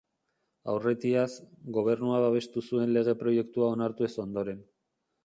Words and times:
Aurretiaz, 0.71 1.27
gobernua 1.77 2.21
babestu 2.23 2.63
zuen 2.71 2.97
lege-proiektua 2.97 3.69
onartu 3.75 4.09
ez 4.09 4.13
ondoren. 4.25 4.65